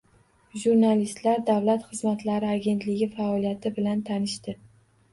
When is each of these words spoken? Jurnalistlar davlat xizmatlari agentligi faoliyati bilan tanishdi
Jurnalistlar 0.63 1.43
davlat 1.51 1.87
xizmatlari 1.91 2.51
agentligi 2.57 3.11
faoliyati 3.21 3.77
bilan 3.81 4.07
tanishdi 4.13 4.61